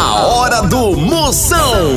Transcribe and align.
A 0.00 0.26
hora 0.26 0.62
do 0.62 0.96
Moção. 0.96 1.88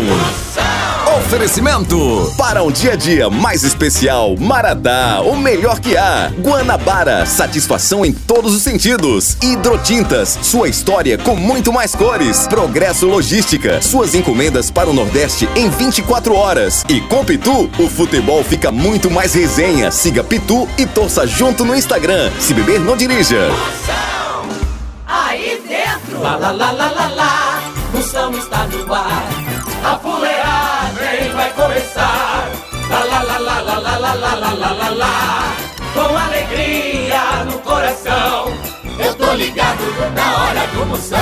Oferecimento 1.20 2.34
para 2.36 2.64
um 2.64 2.72
dia 2.72 2.94
a 2.94 2.96
dia 2.96 3.30
mais 3.30 3.64
especial, 3.64 4.36
Maratá, 4.40 5.22
o 5.22 5.38
melhor 5.38 5.80
que 5.80 5.96
há. 5.96 6.32
Guanabara, 6.40 7.28
satisfação 7.28 8.04
em 8.04 8.12
todos 8.12 8.56
os 8.56 8.64
sentidos. 8.64 9.38
Hidrotintas, 9.40 10.40
sua 10.42 10.68
história 10.68 11.16
com 11.16 11.36
muito 11.36 11.72
mais 11.72 11.94
cores. 11.94 12.48
Progresso 12.48 13.06
Logística, 13.06 13.80
suas 13.84 14.16
encomendas 14.16 14.72
para 14.72 14.90
o 14.90 14.94
Nordeste 14.94 15.48
em 15.56 15.70
24 15.70 16.34
horas. 16.34 16.84
E 16.90 17.02
com 17.02 17.24
Pitu, 17.24 17.70
o 17.78 17.88
futebol 17.88 18.44
fica 18.44 18.72
muito 18.72 19.12
mais 19.12 19.36
resenha. 19.36 19.92
Siga 19.92 20.24
Pitu 20.24 20.68
e 20.76 20.88
torça 20.88 21.28
junto 21.28 21.64
no 21.64 21.76
Instagram. 21.76 22.32
Se 22.40 22.52
beber, 22.56 22.80
não 22.80 22.98
dirija. 22.98 23.48
Aí 25.14 25.62
dentro, 25.68 26.22
lá 26.22 26.38
lá 26.38 26.52
lá 26.52 26.72
lá 26.72 26.90
lá 26.90 27.08
lá, 27.08 27.51
Moção 28.02 28.32
está 28.32 28.66
no 28.66 28.92
ar. 28.92 29.28
A 29.84 29.96
fuleagem 30.00 31.32
vai 31.36 31.52
começar. 31.52 32.50
Lá 32.90 33.04
lá 33.04 33.22
lá 33.22 33.38
lá 33.38 33.62
lá 33.62 33.78
lá 33.78 33.96
lá 33.96 34.14
lá 34.16 34.34
lá 34.34 34.54
lá 34.54 34.72
lá 34.72 34.90
lá. 34.90 35.56
Com 35.94 36.18
alegria 36.18 37.46
no 37.46 37.60
coração, 37.60 38.58
eu 38.98 39.14
tô 39.14 39.34
ligado 39.34 39.84
na 40.16 40.36
hora 40.36 40.68
do 40.74 40.86
Moção. 40.88 41.20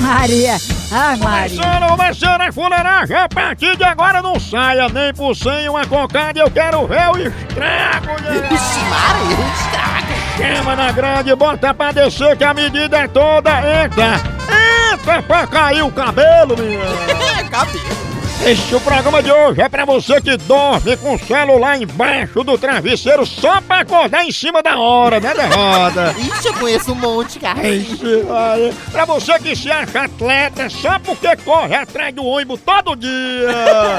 Maria, 0.00 0.58
ah 0.92 1.16
Maria. 1.16 1.56
Começando, 1.56 1.96
começando 1.96 2.40
a 2.42 2.52
fuleiragem, 2.52 3.16
a 3.16 3.28
partir 3.30 3.74
de 3.74 3.84
agora 3.84 4.20
não 4.20 4.38
saia 4.38 4.86
nem 4.90 5.14
por 5.14 5.34
cem 5.34 5.66
uma 5.70 5.86
cocada, 5.86 6.38
eu 6.38 6.50
quero 6.50 6.86
ver 6.86 7.08
o 7.08 7.16
estrago, 7.16 8.20
né? 8.20 8.48
Vixe, 8.50 8.80
Maria, 8.80 9.36
um 9.38 9.52
estrago. 9.54 10.08
Chama 10.36 10.76
na 10.76 10.92
grande, 10.92 11.34
bota 11.34 11.72
pra 11.72 11.90
descer 11.90 12.36
que 12.36 12.44
a 12.44 12.52
medida 12.52 12.98
é 12.98 13.08
toda, 13.08 13.50
entra, 13.84 14.37
entra 15.08 15.22
pra 15.22 15.46
cair 15.46 15.82
o 15.82 15.90
cabelo. 15.90 16.54
É, 16.54 17.44
cabelo. 17.48 18.07
Este 18.46 18.74
o 18.74 18.80
programa 18.80 19.22
de 19.22 19.30
hoje 19.30 19.60
é 19.60 19.68
pra 19.68 19.84
você 19.84 20.20
que 20.22 20.34
dorme 20.38 20.96
com 20.98 21.14
o 21.14 21.18
celular 21.18 21.80
embaixo 21.82 22.42
do 22.42 22.56
travesseiro 22.56 23.26
só 23.26 23.60
pra 23.60 23.80
acordar 23.80 24.24
em 24.24 24.32
cima 24.32 24.62
da 24.62 24.78
hora, 24.78 25.20
né, 25.20 25.34
derrota? 25.34 26.14
Ixi, 26.16 26.46
eu 26.46 26.54
conheço 26.54 26.92
um 26.92 26.94
monte, 26.94 27.38
cara. 27.38 27.68
Ixi, 27.68 28.24
olha, 28.26 28.72
Pra 28.90 29.04
você 29.04 29.38
que 29.40 29.54
se 29.54 29.70
acha 29.70 30.02
atleta 30.02 30.70
só 30.70 30.98
porque 31.00 31.36
corre 31.38 31.74
atrás 31.74 32.14
do 32.14 32.24
ônibus 32.24 32.60
todo 32.64 32.96
dia. 32.96 33.48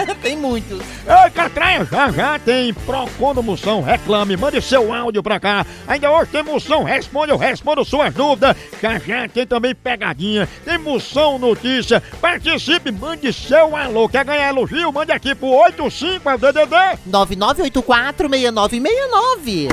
Tem 0.24 0.36
muitos. 0.36 0.80
Ei, 0.80 1.30
Catraia, 1.32 1.86
já 1.90 2.10
já 2.12 2.40
tem 2.40 2.74
Procon 2.74 3.34
do 3.34 3.44
Moção, 3.44 3.82
reclame, 3.82 4.36
mande 4.38 4.62
seu 4.62 4.94
áudio 4.94 5.22
pra 5.22 5.40
cá. 5.40 5.66
Ainda 5.88 6.12
hoje 6.12 6.32
tem 6.32 6.44
Moção, 6.44 6.84
responde, 6.84 7.32
eu 7.32 7.38
respondo 7.38 7.84
suas 7.86 8.14
dúvidas. 8.14 8.56
Já 8.82 8.98
já 9.00 9.28
tem 9.28 9.46
também 9.46 9.76
pegadinha, 9.76 10.48
tem 10.66 10.78
Moção 10.78 11.38
Notícia. 11.38 12.02
Participe, 12.22 12.92
mande 12.92 13.32
seu 13.34 13.76
alô. 13.76 14.08
Quer 14.10 14.26
ganhar 14.30 14.50
elogio? 14.50 14.94
Mande 14.94 15.12
aqui 15.12 15.36
pro 15.36 15.48
85 15.48 16.30
é 16.30 16.36
o 16.36 16.38
DDD. 16.38 16.76
9984-6969. 17.10 19.68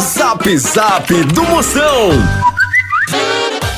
Zap 0.00 0.58
Zap 0.58 1.14
do 1.24 1.44
Moção. 1.44 2.10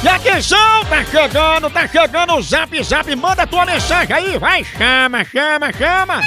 E 0.02 0.08
atenção, 0.08 0.84
tá 0.88 1.04
chegando, 1.04 1.70
tá 1.70 1.86
chegando 1.86 2.34
o 2.34 2.42
Zap 2.42 2.82
Zap. 2.82 3.14
Manda 3.16 3.46
tua 3.46 3.66
mensagem 3.66 4.14
aí, 4.14 4.38
vai, 4.38 4.64
chama, 4.64 5.24
chama, 5.24 5.72
chama. 5.72 6.22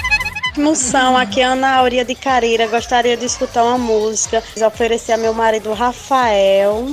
Moção, 0.58 1.18
aqui 1.18 1.40
é 1.40 1.46
Ana 1.46 1.78
Auria 1.78 2.04
de 2.04 2.14
Careira. 2.14 2.68
Gostaria 2.68 3.16
de 3.16 3.24
escutar 3.26 3.64
uma 3.64 3.78
música. 3.78 4.44
Oferecer 4.68 5.14
a 5.14 5.18
meu 5.18 5.34
marido 5.34 5.72
Rafael 5.74 6.88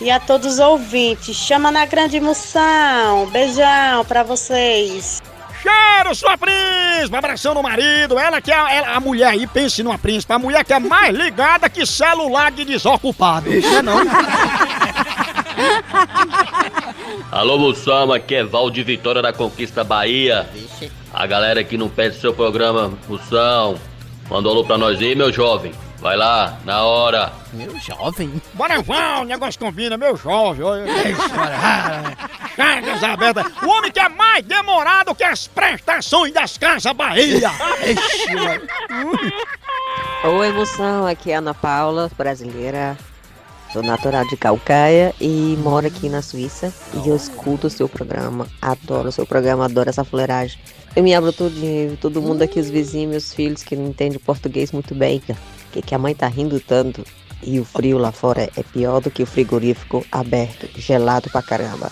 e 0.00 0.10
a 0.10 0.18
todos 0.18 0.54
os 0.54 0.58
ouvintes. 0.58 1.36
Chama 1.36 1.70
na 1.70 1.86
grande 1.86 2.18
moção. 2.20 3.26
Beijão 3.30 4.04
pra 4.06 4.24
vocês. 4.24 5.22
Cheiro, 5.62 6.14
sua 6.14 6.36
príncipe! 6.38 7.16
Abração 7.16 7.54
no 7.54 7.62
marido. 7.62 8.18
Ela 8.18 8.40
que 8.40 8.50
é 8.50 8.54
a, 8.56 8.72
ela- 8.72 8.96
a 8.96 9.00
mulher 9.00 9.28
aí, 9.28 9.46
pense 9.46 9.82
numa 9.82 9.98
príncipe. 9.98 10.32
A 10.32 10.38
mulher 10.38 10.64
que 10.64 10.72
é 10.72 10.78
mais 10.78 11.14
ligada 11.16 11.68
que 11.68 11.84
celular 11.84 12.50
de 12.50 12.64
desocupado. 12.64 13.50
Não 13.50 13.76
é 13.78 13.82
não? 13.82 13.98
Alô, 17.30 17.58
Moção, 17.58 18.12
aqui 18.12 18.34
é 18.36 18.44
Val 18.44 18.70
de 18.70 18.82
Vitória 18.82 19.20
da 19.22 19.32
Conquista 19.32 19.84
Bahia. 19.84 20.48
A 21.12 21.26
galera 21.26 21.62
que 21.62 21.76
não 21.76 21.88
perde 21.88 22.18
seu 22.20 22.32
programa, 22.32 22.92
Moção, 23.08 23.76
manda 24.28 24.48
um 24.48 24.52
alô 24.52 24.64
pra 24.64 24.78
nós 24.78 24.98
aí, 25.00 25.14
meu 25.14 25.32
jovem. 25.32 25.72
Vai 26.00 26.16
lá, 26.16 26.58
na 26.64 26.82
hora. 26.82 27.30
Meu 27.52 27.78
jovem. 27.78 28.40
Bora, 28.54 28.80
Val, 28.80 29.20
o 29.20 29.24
negócio 29.26 29.60
combina, 29.60 29.98
meu 29.98 30.16
jovem. 30.16 30.64
Chagas 32.56 33.04
abertas. 33.04 33.44
O 33.62 33.68
homem 33.68 33.92
que 33.92 34.00
é 34.00 34.08
mais 34.08 34.42
demorado 34.42 35.14
que 35.14 35.22
as 35.22 35.46
prestações 35.46 36.32
das 36.32 36.56
Casas 36.56 36.94
Bahia. 36.94 37.50
Ixi. 37.84 38.34
Oi, 40.24 40.52
moção, 40.52 41.06
aqui 41.06 41.32
é 41.32 41.34
a 41.34 41.38
Ana 41.38 41.52
Paula, 41.52 42.10
brasileira. 42.16 42.96
Sou 43.70 43.82
natural 43.82 44.26
de 44.26 44.38
Calcaia 44.38 45.14
e 45.20 45.56
moro 45.62 45.86
aqui 45.86 46.08
na 46.08 46.22
Suíça. 46.22 46.72
E 46.94 47.08
eu 47.08 47.14
escuto 47.14 47.66
o 47.66 47.70
seu 47.70 47.88
programa, 47.88 48.46
adoro 48.60 49.10
o 49.10 49.12
seu 49.12 49.26
programa, 49.26 49.66
adoro 49.66 49.90
essa 49.90 50.02
fuleiragem. 50.02 50.58
Eu 50.96 51.04
me 51.04 51.14
abro 51.14 51.32
tudinho, 51.32 51.96
todo 51.98 52.22
mundo 52.22 52.42
aqui, 52.42 52.58
os 52.58 52.70
vizinhos, 52.70 53.10
meus 53.10 53.34
filhos 53.34 53.62
que 53.62 53.76
não 53.76 53.86
entendem 53.88 54.18
português 54.18 54.72
muito 54.72 54.94
bem, 54.94 55.22
que, 55.70 55.82
que 55.82 55.94
a 55.94 55.98
mãe 55.98 56.14
tá 56.14 56.26
rindo 56.26 56.60
tanto. 56.60 57.04
E 57.42 57.58
o 57.58 57.64
frio 57.64 57.96
lá 57.96 58.12
fora 58.12 58.50
é 58.56 58.62
pior 58.62 59.00
do 59.00 59.10
que 59.10 59.22
o 59.22 59.26
frigorífico 59.26 60.04
aberto, 60.12 60.68
gelado 60.78 61.30
pra 61.30 61.42
caramba. 61.42 61.90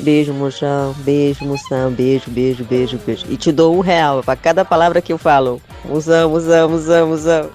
Beijo, 0.00 0.32
moção, 0.32 0.92
beijo, 0.98 1.44
moção, 1.44 1.90
beijo, 1.90 2.30
beijo, 2.30 2.64
beijo, 2.64 2.98
beijo. 3.04 3.26
E 3.28 3.36
te 3.36 3.50
dou 3.50 3.76
um 3.76 3.80
real 3.80 4.22
pra 4.22 4.36
cada 4.36 4.64
palavra 4.64 5.02
que 5.02 5.12
eu 5.12 5.18
falo. 5.18 5.60
Moção, 5.84 6.30
moção, 6.30 6.68
moção, 6.68 7.08
moção. 7.08 7.50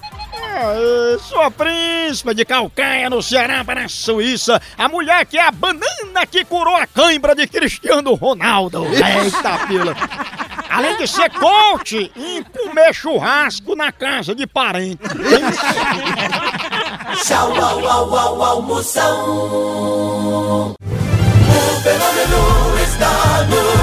Aê, 0.56 1.18
sua 1.20 1.50
príncipe 1.50 2.34
de 2.34 2.46
Calcaia, 2.46 3.10
no 3.10 3.22
Ceará, 3.22 3.64
para 3.64 3.86
a 3.86 3.90
Suíça. 3.90 4.62
A 4.78 4.88
mulher 4.88 5.26
que 5.26 5.38
é 5.38 5.48
a 5.48 5.52
banana 5.52 6.26
que 6.30 6.44
curou 6.46 6.76
a 6.76 6.86
cãibra 6.86 7.34
de 7.34 7.48
Cristiano 7.48 8.14
Ronaldo. 8.14 8.86
Eita, 8.86 9.68
pila. 9.68 9.96
Além 10.74 10.98
de 10.98 11.08
ser 11.08 11.30
coach 11.30 12.12
em 12.16 12.42
comer 12.42 12.92
churrasco 12.96 13.76
na 13.76 13.92
casa 13.92 14.34
de 14.34 14.48
parente. 14.48 15.04
Tchau, 17.24 17.56
au, 17.56 17.88
au, 17.88 18.16
au, 18.16 18.42
au, 18.42 18.60
Moção. 18.64 20.72
O 20.72 20.76
fenômeno 21.84 22.80
está 22.82 23.44
no 23.44 23.83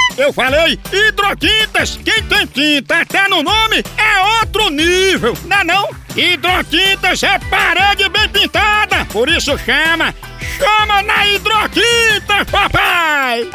Eu 0.21 0.31
falei 0.31 0.79
hidrotintas, 0.93 1.97
quem 2.05 2.21
tem 2.21 2.45
tinta 2.45 3.01
até 3.01 3.27
no 3.27 3.41
nome 3.41 3.83
é 3.97 4.39
outro 4.39 4.69
nível, 4.69 5.35
não 5.45 5.57
é 5.57 5.63
não? 5.63 5.89
Hidrotintas 6.15 7.23
é 7.23 7.39
parede 7.39 8.07
bem 8.07 8.29
pintada, 8.29 9.03
por 9.05 9.27
isso 9.27 9.57
chama, 9.57 10.13
chama 10.59 11.01
na 11.01 11.25
hidrotintas, 11.25 12.47
papai! 12.51 13.49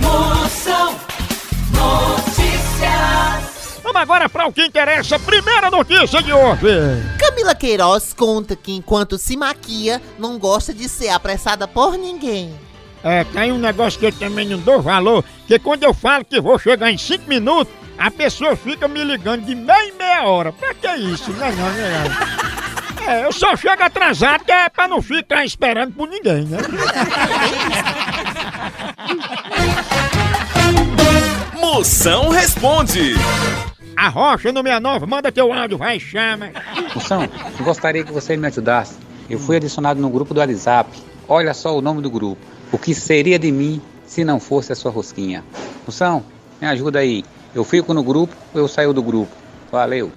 Moção 0.00 0.96
Notícias. 1.72 2.70
Vamos 3.82 4.00
agora 4.00 4.28
para 4.28 4.46
o 4.46 4.52
que 4.52 4.64
interessa, 4.64 5.18
primeira 5.18 5.72
notícia 5.72 6.22
de 6.22 6.32
hoje. 6.32 6.68
Camila 7.18 7.56
Queiroz 7.56 8.12
conta 8.12 8.54
que 8.54 8.70
enquanto 8.70 9.18
se 9.18 9.36
maquia, 9.36 10.00
não 10.20 10.38
gosta 10.38 10.72
de 10.72 10.88
ser 10.88 11.08
apressada 11.08 11.66
por 11.66 11.98
ninguém. 11.98 12.69
É, 13.02 13.24
tem 13.24 13.50
um 13.50 13.58
negócio 13.58 13.98
que 13.98 14.06
eu 14.06 14.12
também 14.12 14.46
não 14.46 14.58
dou 14.58 14.82
valor, 14.82 15.24
que 15.46 15.58
quando 15.58 15.84
eu 15.84 15.94
falo 15.94 16.24
que 16.24 16.40
vou 16.40 16.58
chegar 16.58 16.90
em 16.90 16.98
5 16.98 17.28
minutos, 17.28 17.72
a 17.96 18.10
pessoa 18.10 18.56
fica 18.56 18.86
me 18.88 19.02
ligando 19.04 19.44
de 19.44 19.54
meia 19.54 19.88
em 19.88 19.92
meia 19.92 20.24
hora. 20.24 20.52
Pra 20.52 20.74
que 20.74 20.88
isso? 20.96 21.32
Não 21.32 21.46
é 21.46 21.52
não, 21.52 21.64
não 21.64 21.68
é 21.68 22.08
não. 22.08 23.10
É, 23.10 23.24
eu 23.24 23.32
só 23.32 23.56
chego 23.56 23.82
atrasado 23.82 24.44
que 24.44 24.52
é 24.52 24.68
pra 24.68 24.86
não 24.86 25.00
ficar 25.00 25.44
esperando 25.44 25.92
por 25.92 26.08
ninguém, 26.08 26.44
né? 26.44 26.58
Moção 31.58 32.28
responde. 32.28 33.14
A 33.96 34.08
Rocha 34.08 34.52
no 34.52 34.62
69, 34.62 35.06
manda 35.06 35.32
teu 35.32 35.52
áudio, 35.52 35.78
vai, 35.78 35.98
chama. 35.98 36.50
Moção, 36.94 37.22
eu 37.58 37.64
gostaria 37.64 38.04
que 38.04 38.12
você 38.12 38.36
me 38.36 38.46
ajudasse. 38.46 38.96
Eu 39.28 39.38
fui 39.38 39.56
adicionado 39.56 40.00
no 40.00 40.10
grupo 40.10 40.34
do 40.34 40.40
WhatsApp. 40.40 40.90
Olha 41.28 41.54
só 41.54 41.76
o 41.76 41.80
nome 41.80 42.02
do 42.02 42.10
grupo. 42.10 42.40
O 42.72 42.78
que 42.78 42.94
seria 42.94 43.38
de 43.38 43.50
mim 43.50 43.80
se 44.06 44.24
não 44.24 44.38
fosse 44.38 44.72
a 44.72 44.76
sua 44.76 44.90
rosquinha? 44.90 45.44
Moção, 45.86 46.24
me 46.60 46.68
ajuda 46.68 47.00
aí. 47.00 47.24
Eu 47.54 47.64
fico 47.64 47.92
no 47.92 48.02
grupo 48.02 48.34
ou 48.54 48.60
eu 48.60 48.68
saio 48.68 48.92
do 48.92 49.02
grupo? 49.02 49.32
Valeu. 49.72 50.12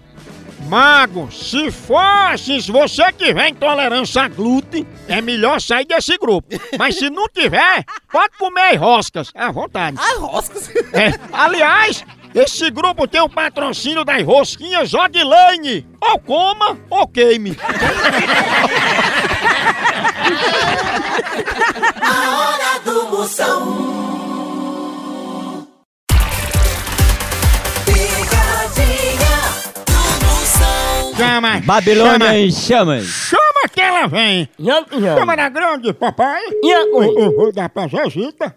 Mago, 0.68 1.30
se 1.32 1.72
fosse, 1.72 2.62
se 2.62 2.72
você 2.72 3.12
tiver 3.14 3.50
intolerância 3.50 4.22
a 4.22 4.28
glúten, 4.28 4.86
é 5.08 5.22
melhor 5.22 5.60
sair 5.60 5.86
desse 5.86 6.18
grupo. 6.18 6.48
Mas 6.78 6.96
se 6.96 7.10
não 7.10 7.28
tiver, 7.28 7.84
pode 8.12 8.38
comer 8.38 8.76
roscas, 8.76 9.32
à 9.36 9.52
vontade. 9.52 9.98
Ai, 10.00 10.16
roscas. 10.18 10.70
É, 10.94 11.12
aliás, 11.34 12.06
esse 12.36 12.70
grupo 12.70 13.08
tem 13.08 13.20
o 13.20 13.28
patrocínio 13.28 14.06
das 14.06 14.24
rosquinhas 14.24 14.94
Odilane. 14.94 15.88
Ou 16.00 16.20
coma 16.20 16.78
ou 16.90 17.08
queime. 17.08 17.58
A 22.02 22.40
hora 22.40 22.80
do 22.86 23.08
Moção. 23.10 23.84
Picadinha 27.86 29.36
do 29.88 30.26
Moção. 30.26 31.16
Chama. 31.18 31.62
Babilônia 31.66 32.38
em 32.40 32.52
chamas. 32.52 33.06
Chama 33.06 33.70
que 33.72 33.82
ela 33.82 34.08
vem. 34.08 34.48
Chama 35.18 35.36
na 35.36 35.50
grande, 35.50 35.94
papai. 35.94 36.42
Eu, 36.64 37.04
eu 37.04 37.36
vou 37.36 37.52
dar 37.52 37.70
pra 37.70 37.88
Zezita. 37.88 38.56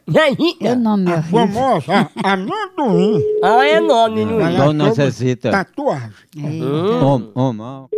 Eu 0.60 0.76
não 0.76 0.96
me 0.96 1.12
horrível. 1.12 1.48
Famosa 1.48 2.10
amendoim. 2.22 3.20
Ah, 3.42 3.66
é 3.66 3.80
nome, 3.80 4.24
não 4.24 4.40
Ela 4.40 4.64
Dona 4.66 4.92
Zezita. 4.92 5.50
Tatuagem. 5.50 6.12
Om, 7.02 7.30
om, 7.34 7.60
om. 7.60 7.88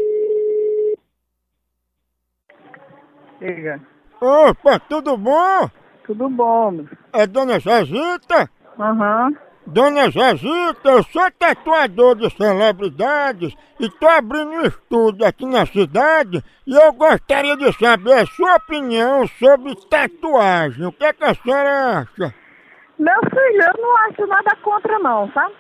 Diga. 3.41 3.81
Opa, 4.21 4.79
tudo 4.81 5.17
bom? 5.17 5.71
Tudo 6.05 6.29
bom? 6.29 6.85
É 7.13 7.27
Dona 7.27 7.59
Zezita? 7.59 8.51
Aham. 8.79 9.35
Dona 9.67 10.11
Zezita, 10.11 10.89
eu 10.89 11.03
sou 11.05 11.31
tatuador 11.39 12.17
de 12.17 12.31
celebridades 12.31 13.55
e 13.79 13.89
tô 13.91 14.09
abrindo 14.09 14.51
um 14.51 14.63
estúdio 14.63 15.27
aqui 15.27 15.45
na 15.45 15.67
cidade 15.67 16.43
e 16.67 16.75
eu 16.75 16.93
gostaria 16.95 17.57
de 17.57 17.71
saber 17.79 18.15
a 18.15 18.27
sua 18.27 18.57
opinião 18.57 19.27
sobre 19.29 19.75
tatuagem. 19.89 20.87
O 20.87 20.93
que, 20.93 21.05
é 21.05 21.13
que 21.13 21.25
a 21.25 21.35
senhora 21.35 21.99
acha? 21.99 22.35
Meu 22.99 23.21
filho, 23.31 23.63
eu 23.63 23.83
não 23.83 23.97
acho 24.09 24.27
nada 24.27 24.57
contra 24.63 24.99
não, 24.99 25.31
sabe? 25.33 25.55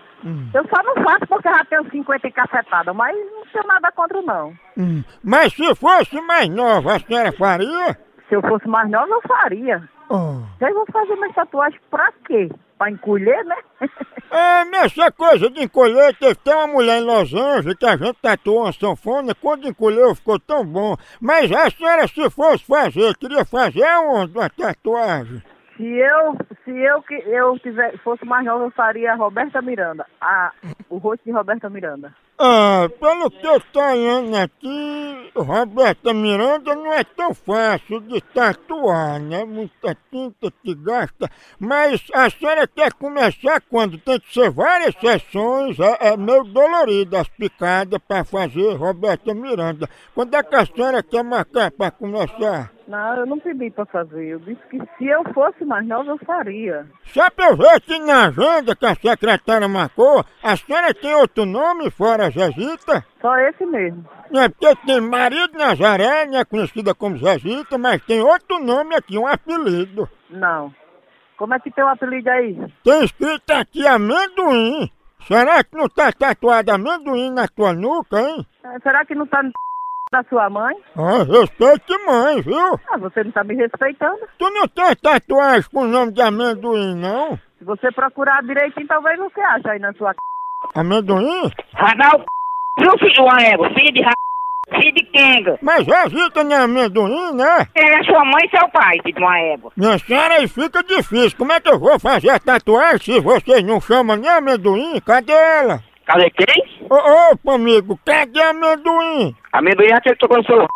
Eu 0.54 0.64
só 0.68 0.82
não 0.82 0.94
faço 1.04 1.26
porque 1.28 1.48
já 1.48 1.64
tenho 1.66 1.90
50 1.90 2.26
e 2.26 2.32
cacetada, 2.32 2.92
mas 2.92 3.16
não 3.16 3.44
tenho 3.52 3.66
nada 3.66 3.90
contra 3.92 4.20
não. 4.22 4.52
Hum, 4.76 5.02
Mas 5.22 5.52
se 5.52 5.74
fosse 5.76 6.20
mais 6.22 6.48
nova, 6.48 6.96
a 6.96 7.00
senhora 7.00 7.32
faria? 7.32 7.98
Se 8.28 8.34
eu 8.34 8.42
fosse 8.42 8.66
mais 8.68 8.90
nova, 8.90 9.08
eu 9.10 9.22
faria. 9.22 9.88
Oh. 10.10 10.40
Já 10.60 10.72
vou 10.72 10.84
fazer 10.92 11.14
minhas 11.16 11.34
tatuagens 11.34 11.80
pra 11.90 12.10
quê? 12.26 12.50
Pra 12.76 12.90
encolher, 12.90 13.44
né? 13.44 13.56
É, 14.30 14.62
nessa 14.66 15.10
coisa 15.10 15.48
de 15.48 15.62
encolher, 15.64 16.14
teve 16.16 16.32
até 16.32 16.54
uma 16.54 16.66
mulher 16.66 17.00
em 17.00 17.04
Los 17.06 17.32
Angeles 17.32 17.78
que 17.78 17.86
a 17.86 17.96
gente 17.96 18.18
tatuou 18.20 18.64
uma 18.64 18.72
sanfona, 18.74 19.34
quando 19.34 19.66
encolheu 19.66 20.14
ficou 20.14 20.38
tão 20.38 20.66
bom. 20.66 20.96
Mas 21.18 21.50
a 21.50 21.70
senhora, 21.70 22.06
se 22.06 22.28
fosse 22.28 22.62
fazer, 22.62 23.16
queria 23.16 23.42
fazer 23.46 23.86
onde 24.06 24.36
uma 24.36 24.50
tatuagem? 24.50 25.42
Se 25.78 25.86
eu, 25.86 26.36
se 26.64 26.70
eu 26.72 27.00
que 27.02 27.14
eu 27.14 27.56
tiver, 27.60 27.96
fosse 27.98 28.24
mais 28.24 28.44
nova, 28.44 28.64
eu 28.64 28.70
faria 28.72 29.14
Roberta 29.14 29.62
Miranda. 29.62 30.04
A, 30.20 30.50
o 30.90 30.98
rosto 30.98 31.22
de 31.24 31.30
Roberta 31.30 31.70
Miranda. 31.70 32.12
Ah, 32.36 32.88
pelo 32.98 33.30
que 33.30 33.46
eu 33.46 33.60
tô 33.72 33.80
olhando 33.80 34.36
aqui, 34.36 35.30
Roberta 35.36 36.12
Miranda 36.12 36.74
não 36.74 36.92
é 36.92 37.04
tão 37.04 37.32
fácil 37.32 38.00
de 38.00 38.20
tatuar, 38.20 39.20
né? 39.20 39.44
Muita 39.44 39.96
tinta 40.10 40.50
que 40.64 40.74
gasta. 40.74 41.30
Mas 41.60 42.04
a 42.12 42.28
senhora 42.28 42.66
quer 42.66 42.92
começar 42.94 43.60
quando? 43.70 43.98
Tem 43.98 44.18
que 44.18 44.34
ser 44.34 44.50
várias 44.50 44.96
sessões, 44.96 45.78
é, 45.78 46.08
é 46.08 46.16
meio 46.16 46.42
dolorido 46.42 47.16
as 47.16 47.28
picadas 47.28 48.00
pra 48.08 48.24
fazer 48.24 48.74
Roberta 48.74 49.32
Miranda. 49.32 49.88
Quando 50.12 50.34
é 50.34 50.42
que 50.42 50.56
a 50.56 50.66
senhora 50.66 51.04
quer 51.04 51.22
marcar 51.22 51.70
pra 51.70 51.92
começar? 51.92 52.77
Não, 52.88 53.16
eu 53.16 53.26
não 53.26 53.38
pedi 53.38 53.70
pra 53.70 53.84
fazer. 53.84 54.28
Eu 54.28 54.38
disse 54.38 54.62
que 54.70 54.78
se 54.96 55.06
eu 55.06 55.22
fosse 55.34 55.62
mais 55.62 55.86
nova, 55.86 56.10
eu 56.10 56.18
faria. 56.24 56.86
Só 57.04 57.28
pra 57.30 57.50
eu 57.50 57.56
ver 57.56 57.68
aqui 57.68 57.98
na 57.98 58.28
agenda 58.28 58.74
que 58.74 58.86
a 58.86 58.94
secretária 58.94 59.68
marcou, 59.68 60.24
a 60.42 60.56
senhora 60.56 60.94
tem 60.94 61.14
outro 61.14 61.44
nome 61.44 61.90
fora 61.90 62.30
Zezita? 62.30 63.04
Só 63.20 63.36
esse 63.40 63.66
mesmo. 63.66 64.08
Não 64.30 64.42
é 64.42 64.48
porque 64.48 64.74
tem 64.86 65.02
Maria 65.02 65.46
de 65.48 65.58
Nazaré, 65.58 66.26
né, 66.26 66.44
conhecida 66.46 66.94
como 66.94 67.18
Zezita, 67.18 67.76
mas 67.76 68.02
tem 68.06 68.22
outro 68.22 68.58
nome 68.58 68.94
aqui, 68.96 69.18
um 69.18 69.26
apelido. 69.26 70.08
Não. 70.30 70.72
Como 71.36 71.52
é 71.54 71.60
que 71.60 71.70
tem 71.70 71.84
o 71.84 71.88
apelido 71.88 72.30
aí? 72.30 72.56
Tem 72.82 73.04
escrito 73.04 73.50
aqui 73.50 73.86
amendoim. 73.86 74.90
Será 75.26 75.62
que 75.62 75.76
não 75.76 75.90
tá 75.90 76.10
tatuado 76.10 76.72
amendoim 76.72 77.30
na 77.30 77.46
tua 77.48 77.74
nuca, 77.74 78.18
hein? 78.18 78.46
Ah, 78.64 78.78
Será 78.82 79.04
que 79.04 79.14
não 79.14 79.26
tá 79.26 79.42
no 79.42 79.52
da 80.10 80.22
sua 80.28 80.48
mãe? 80.50 80.74
Ah, 80.96 81.22
respeite 81.24 82.06
mãe, 82.06 82.40
viu? 82.42 82.80
Ah, 82.90 82.98
você 82.98 83.24
não 83.24 83.30
tá 83.30 83.44
me 83.44 83.54
respeitando. 83.54 84.20
Tu 84.38 84.50
não 84.50 84.66
tem 84.68 84.96
tatuagem 84.96 85.70
com 85.70 85.80
o 85.82 85.88
nome 85.88 86.12
de 86.12 86.22
amendoim, 86.22 86.94
não? 86.94 87.38
Se 87.58 87.64
você 87.64 87.90
procurar 87.92 88.42
direitinho, 88.42 88.86
talvez 88.86 89.18
você 89.18 89.40
ache 89.40 89.68
aí 89.68 89.78
na 89.78 89.92
sua 89.94 90.12
c... 90.12 90.18
Amendoim? 90.74 91.50
Radal, 91.74 92.24
viu, 92.78 92.98
filho 92.98 93.12
de 93.12 93.20
uma 93.20 93.42
égua? 93.42 93.68
Filho 93.70 93.92
de 93.92 94.02
ra... 94.02 94.12
Filho 94.70 94.94
de 94.94 95.04
quenga. 95.04 95.58
Mas 95.62 95.86
Zezita 95.86 96.44
não 96.44 96.52
é 96.54 96.58
amendoim, 96.60 97.32
né? 97.34 97.66
É 97.74 98.02
sua 98.04 98.22
mãe 98.24 98.44
e 98.44 98.50
seu 98.50 98.68
pai, 98.68 98.98
filho 99.02 99.14
de 99.14 99.22
uma 99.22 99.38
égua. 99.38 99.72
Minha 99.76 99.98
senhora, 99.98 100.34
aí 100.34 100.46
fica 100.46 100.82
difícil. 100.82 101.38
Como 101.38 101.52
é 101.52 101.60
que 101.60 101.70
eu 101.70 101.78
vou 101.78 101.98
fazer 101.98 102.28
a 102.30 102.38
tatuagem 102.38 102.98
se 102.98 103.20
vocês 103.20 103.62
não 103.64 103.80
chamam 103.80 104.16
nem 104.16 104.28
amendoim? 104.30 105.00
Cadê 105.00 105.32
ela? 105.32 105.82
Cadê 106.08 106.30
quem? 106.30 106.64
Ô, 106.88 107.32
opa, 107.32 107.54
amigo, 107.54 108.00
cadê 108.02 108.40
amendoim? 108.40 109.36
Amendoim 109.52 109.88
é 109.88 109.94
aquele 109.94 110.14
que 110.14 110.20
tocou 110.20 110.38
no 110.38 110.44
seu 110.44 110.66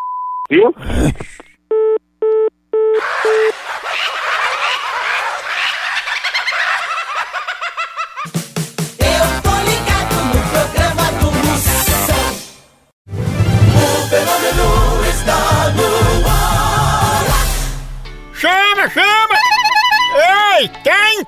viu? 0.50 0.74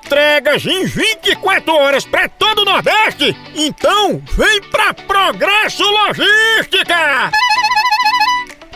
entregas 0.05 0.63
em 0.67 0.85
24 0.85 1.73
horas 1.73 2.05
pra 2.05 2.29
todo 2.29 2.61
o 2.61 2.65
Nordeste? 2.65 3.35
Então 3.55 4.21
vem 4.37 4.61
pra 4.69 4.93
Progresso 4.93 5.83
Logística! 5.83 7.31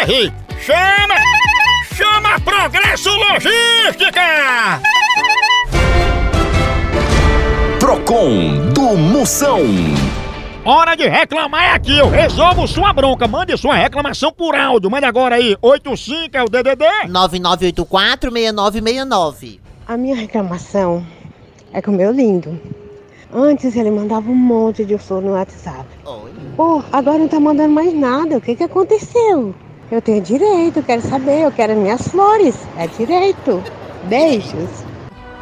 Chama! 0.00 1.20
Chama 1.94 2.40
Progresso 2.40 3.10
Logística! 3.10 4.80
Procon 7.78 8.70
do 8.72 8.96
Moção. 8.96 9.60
Hora 10.64 10.94
de 10.94 11.06
reclamar 11.06 11.64
é 11.64 11.72
aqui, 11.72 11.98
eu 11.98 12.08
resolvo 12.08 12.66
sua 12.66 12.94
bronca. 12.94 13.28
Mande 13.28 13.58
sua 13.58 13.74
reclamação 13.74 14.32
por 14.32 14.54
áudio. 14.54 14.90
Mande 14.90 15.04
agora 15.04 15.34
aí, 15.34 15.54
85 15.60 16.34
é 16.34 16.44
o 16.44 16.48
DDD. 16.48 16.84
9984-6969. 17.08 19.60
A 19.86 19.98
minha 19.98 20.16
reclamação 20.16 21.04
é 21.74 21.82
com 21.82 21.90
o 21.90 21.94
meu 21.94 22.10
lindo. 22.10 22.58
Antes 23.34 23.76
ele 23.76 23.90
mandava 23.90 24.30
um 24.30 24.34
monte 24.34 24.82
de 24.82 24.96
flor 24.96 25.20
no 25.20 25.32
WhatsApp. 25.32 25.84
Pô, 26.56 26.82
agora 26.90 27.18
não 27.18 27.28
tá 27.28 27.38
mandando 27.38 27.74
mais 27.74 27.92
nada. 27.92 28.38
O 28.38 28.40
que 28.40 28.56
que 28.56 28.64
aconteceu? 28.64 29.54
Eu 29.90 30.00
tenho 30.00 30.22
direito, 30.22 30.82
quero 30.82 31.02
saber, 31.02 31.40
eu 31.42 31.50
quero 31.50 31.74
minhas 31.74 32.06
flores. 32.08 32.56
É 32.76 32.86
direito. 32.86 33.62
Beijos. 34.04 34.84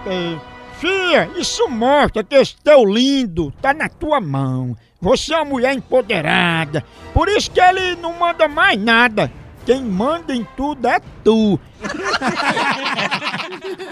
Ei, 0.06 0.40
Fia, 0.78 1.28
isso 1.36 1.68
mostra 1.68 2.22
que 2.22 2.36
esse 2.36 2.56
teu 2.62 2.84
lindo 2.84 3.52
tá 3.60 3.74
na 3.74 3.88
tua 3.88 4.20
mão. 4.20 4.76
Você 5.00 5.34
é 5.34 5.36
uma 5.36 5.44
mulher 5.44 5.74
empoderada. 5.74 6.84
Por 7.12 7.28
isso 7.28 7.50
que 7.50 7.60
ele 7.60 7.96
não 7.96 8.12
manda 8.18 8.46
mais 8.46 8.80
nada. 8.80 9.30
Quem 9.66 9.82
manda 9.82 10.34
em 10.34 10.46
tudo 10.56 10.86
é 10.86 11.00
tu. 11.24 11.58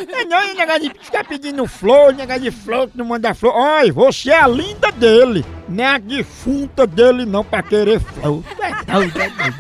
É 0.09 0.25
não, 0.25 0.55
negócio 0.55 0.81
de 0.81 0.89
ficar 1.05 1.25
pedindo 1.25 1.67
flor, 1.67 2.13
negócio 2.15 2.43
de 2.43 2.51
flor, 2.51 2.89
que 2.89 2.97
não 2.97 3.05
manda 3.05 3.35
flor. 3.35 3.53
Olha, 3.55 3.93
você 3.93 4.31
é 4.31 4.41
a 4.41 4.49
linda 4.49 4.91
dele. 4.93 5.45
Não 5.69 5.85
é 5.85 5.87
a 5.87 5.99
defunta 5.99 6.87
dele 6.87 7.25
não 7.27 7.45
pra 7.45 7.63
querer 7.63 8.01
flor. 8.01 8.43
É 8.59 8.93
doido, 8.93 9.21
é 9.21 9.29
doido. 9.29 9.57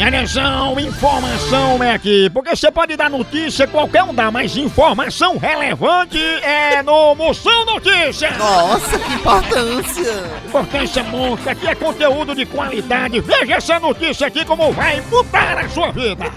Atenção, 0.00 0.78
informação 0.78 1.82
é 1.82 1.92
aqui. 1.92 2.30
Porque 2.30 2.54
você 2.54 2.70
pode 2.70 2.96
dar 2.96 3.10
notícia, 3.10 3.66
qualquer 3.66 4.04
um 4.04 4.14
dá, 4.14 4.30
mas 4.30 4.56
informação 4.56 5.36
relevante 5.36 6.18
é 6.18 6.82
no 6.82 7.16
Moção 7.16 7.64
Notícias. 7.64 8.36
Nossa, 8.38 8.98
que 8.98 9.12
importância! 9.14 10.24
Importância 10.46 11.02
monstro, 11.02 11.50
aqui 11.50 11.66
é 11.66 11.74
conteúdo 11.74 12.34
de 12.34 12.46
qualidade. 12.46 13.20
Veja 13.20 13.56
essa 13.56 13.80
notícia 13.80 14.28
aqui 14.28 14.44
como 14.44 14.72
vai 14.72 15.00
mudar 15.10 15.58
a 15.58 15.68
sua 15.68 15.90
vida. 15.90 16.32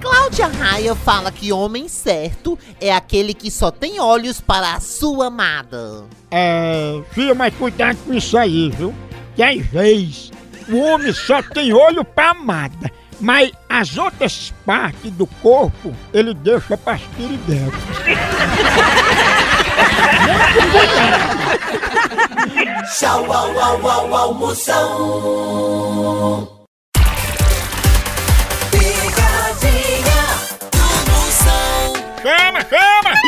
Cláudia 0.00 0.46
Raia 0.46 0.94
fala 0.94 1.32
que 1.32 1.52
homem 1.52 1.88
certo 1.88 2.58
é 2.80 2.92
aquele 2.92 3.32
que 3.34 3.50
só 3.50 3.70
tem 3.70 3.98
olhos 3.98 4.40
para 4.40 4.74
a 4.74 4.80
sua 4.80 5.26
amada. 5.26 6.04
É, 6.30 7.00
filha, 7.12 7.34
mas 7.34 7.54
cuidado 7.54 7.98
com 8.06 8.12
isso 8.12 8.36
aí, 8.36 8.70
viu? 8.70 8.94
Que 9.34 9.42
às 9.42 9.66
vezes 9.66 10.30
o 10.68 10.76
homem 10.78 11.12
só 11.12 11.42
tem 11.42 11.72
olho 11.72 12.04
pra 12.04 12.30
amada, 12.30 12.92
mas 13.20 13.52
as 13.68 13.96
outras 13.96 14.52
partes 14.64 15.10
do 15.12 15.26
corpo 15.26 15.94
ele 16.12 16.34
deixa 16.34 16.76
pras 16.76 17.00
piriguetas. 17.16 17.74
Tchau, 22.98 23.32
au, 23.32 23.60
au, 23.60 23.88
au, 23.88 24.14
au, 24.14 24.34
Moção. 24.34 24.78
Picadinha 28.70 30.22
do 30.72 30.88
Moção. 31.10 31.92
Chama, 32.22 32.60
chama! 32.68 33.27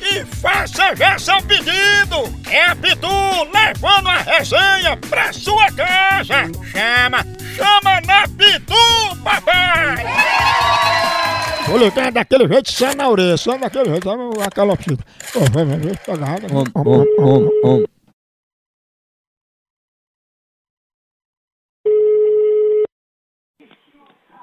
e 0.00 0.24
faça 0.36 0.94
já 0.96 1.18
seu 1.18 1.42
pedido. 1.42 2.32
É 2.48 2.64
a 2.64 2.76
Pitu 2.76 3.08
levando 3.52 4.08
a 4.08 4.18
resenha 4.18 4.96
pra 5.08 5.32
sua 5.32 5.70
casa. 5.72 6.50
Chama, 6.72 7.26
chama 7.56 8.00
na 8.06 8.28
Pitu, 8.28 9.16
papai! 9.22 10.04
Vou 11.68 11.76
ligar 11.76 12.10
daquele 12.10 12.48
jeito 12.48 12.72
só 12.72 12.94
na 12.94 13.08
orelha, 13.08 13.36
só 13.36 13.58
daquele 13.58 13.90
jeito, 13.90 14.08
sabe 14.08 14.22
aquela 14.42 14.74
fita. 14.76 15.04
Ô, 15.34 15.40
vai, 15.52 15.64
vai, 15.66 15.78
vai, 15.78 15.96
pegar 15.96 16.30
água. 16.30 16.48
Om, 16.50 16.64
om, 16.74 17.04
om, 17.18 17.50
om. 17.64 17.84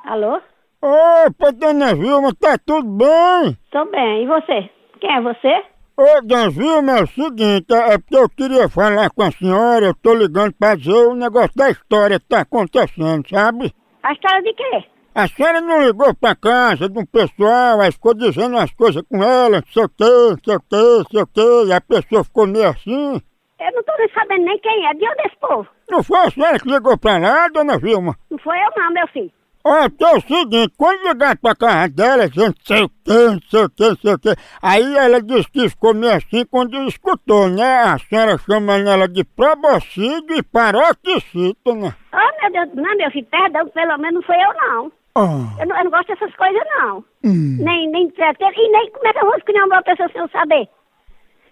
Alô? 0.05 0.39
Opa, 0.83 1.51
dona 1.51 1.95
Vilma, 1.95 2.31
tá 2.39 2.59
tudo 2.63 2.87
bem? 2.87 3.57
Tô 3.71 3.85
bem. 3.85 4.23
E 4.23 4.27
você? 4.27 4.69
Quem 5.01 5.15
é 5.15 5.19
você? 5.19 5.63
Ô, 5.97 6.21
dona 6.21 6.49
Vilma, 6.51 6.99
é 6.99 7.03
o 7.03 7.07
seguinte, 7.07 7.73
é 7.73 7.97
porque 7.97 8.15
eu 8.15 8.29
queria 8.29 8.69
falar 8.69 9.09
com 9.09 9.23
a 9.23 9.31
senhora, 9.31 9.87
eu 9.87 9.95
tô 9.95 10.13
ligando 10.13 10.53
pra 10.53 10.75
dizer 10.75 10.93
o 10.93 11.15
negócio 11.15 11.55
da 11.55 11.71
história 11.71 12.19
que 12.19 12.27
tá 12.27 12.41
acontecendo, 12.41 13.27
sabe? 13.27 13.73
A 14.03 14.13
história 14.13 14.43
de 14.43 14.53
quê? 14.53 14.83
A 15.15 15.27
senhora 15.27 15.59
não 15.61 15.83
ligou 15.83 16.13
pra 16.13 16.35
casa 16.35 16.87
de 16.87 16.99
um 16.99 17.05
pessoal, 17.05 17.81
aí 17.81 17.91
ficou 17.91 18.13
dizendo 18.13 18.57
umas 18.57 18.71
coisas 18.75 19.01
com 19.09 19.23
ela, 19.23 19.61
não 19.61 19.67
sei 19.73 19.85
o 19.85 19.89
quê, 19.89 20.03
não 20.03 20.37
sei 20.43 20.55
o 20.55 20.59
quê, 20.59 20.75
não 20.75 21.05
sei 21.05 21.21
o 21.23 21.27
quê, 21.27 21.67
e 21.67 21.73
a 21.73 21.81
pessoa 21.81 22.23
ficou 22.23 22.45
meio 22.45 22.69
assim. 22.69 23.19
Eu 23.59 23.71
não 23.73 23.83
tô 23.83 23.93
nem 23.97 24.09
sabendo 24.09 24.45
nem 24.45 24.59
quem 24.59 24.85
é. 24.85 24.93
De 24.93 25.09
onde 25.09 25.21
é 25.21 25.27
esse 25.27 25.37
povo? 25.39 25.67
Não 25.89 26.03
foi 26.03 26.19
a 26.19 26.29
senhora 26.29 26.59
que 26.59 26.69
ligou 26.69 26.95
pra 26.95 27.17
lá, 27.17 27.47
dona 27.47 27.79
Vilma? 27.79 28.15
Não 28.29 28.37
foi 28.37 28.57
eu 28.57 28.69
não, 28.77 28.91
meu 28.93 29.07
filho. 29.07 29.31
Ó, 29.67 29.89
que 29.89 30.03
é 30.03 30.15
o 30.15 30.21
seguinte, 30.21 30.73
quando 30.77 31.07
ligar 31.07 31.35
pra 31.37 31.55
casa 31.55 31.89
dela, 31.89 32.29
dizendo 32.29 32.53
não 32.55 32.65
sei 32.65 32.83
o 32.83 32.89
quê, 32.89 33.13
não 33.31 33.39
sei 33.49 33.63
o 33.63 33.69
quê, 33.71 33.87
não 33.89 33.95
sei 33.95 34.13
o 34.13 34.19
quê, 34.19 34.35
aí 34.61 34.95
ela 34.95 35.19
disse 35.19 35.49
que 35.49 35.67
ficou 35.69 35.95
meio 35.95 36.13
assim 36.13 36.45
quando 36.45 36.77
escutou, 36.87 37.49
né? 37.49 37.63
A 37.81 37.97
senhora 37.97 38.37
chamando 38.37 38.87
ela 38.87 39.07
de 39.07 39.23
probocídio 39.23 40.35
e 40.37 40.43
paroxicita, 40.43 41.73
né? 41.73 41.95
Oh, 42.13 42.41
meu 42.41 42.51
Deus. 42.51 42.75
Não, 42.75 42.95
meu 42.95 43.09
filho, 43.09 43.25
perdão, 43.31 43.67
pelo 43.69 43.97
menos 43.97 44.13
não 44.13 44.21
foi 44.21 44.35
eu 44.35 44.53
não. 44.53 44.91
Ah, 45.17 45.61
Eu 45.61 45.67
não, 45.67 45.77
eu 45.77 45.83
não 45.85 45.91
gosto 45.91 46.07
dessas 46.09 46.35
coisas 46.35 46.61
não. 46.77 46.97
hum. 47.23 47.57
Nem, 47.59 47.89
nem. 47.89 48.05
E 48.05 48.69
nem 48.71 48.91
como 48.91 49.07
é 49.07 49.13
que 49.13 49.19
eu 49.19 49.25
vou 49.25 49.35
escolher 49.37 49.63
uma 49.63 49.81
pessoa 49.81 50.09
sem 50.11 50.21
eu 50.21 50.29
saber? 50.29 50.67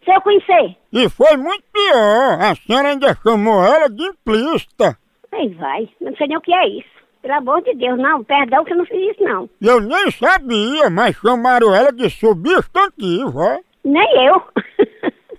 Se 0.06 0.12
eu 0.14 0.22
conhecer. 0.22 0.78
E 0.92 1.10
foi 1.10 1.36
muito 1.38 1.64
pior, 1.74 2.40
a 2.42 2.54
senhora 2.56 2.90
ainda 2.90 3.18
chamou 3.24 3.64
ela 3.66 3.90
de 3.90 4.04
implícita. 4.04 4.98
Aí 5.32 5.50
vai. 5.56 5.90
Não 6.02 6.16
sei 6.16 6.28
nem 6.28 6.38
o 6.38 6.42
que 6.42 6.54
é 6.54 6.68
isso. 6.68 6.93
Pelo 7.24 7.36
amor 7.36 7.62
de 7.64 7.74
Deus, 7.76 7.98
não. 7.98 8.22
Perdão 8.24 8.66
que 8.66 8.74
eu 8.74 8.78
não 8.78 8.86
fiz 8.86 9.12
isso 9.12 9.24
não. 9.24 9.50
Eu 9.62 9.80
nem 9.80 10.12
sabia, 10.12 10.90
mas 10.90 11.16
chamaram 11.16 11.74
ela 11.74 11.90
de 11.92 12.10
substantivo, 12.10 13.40
ó. 13.40 13.60
Nem 13.84 14.28
eu. 14.28 14.44